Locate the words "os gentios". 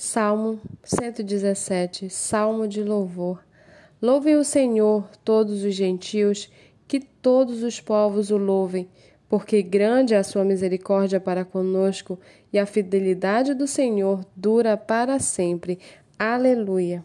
5.64-6.48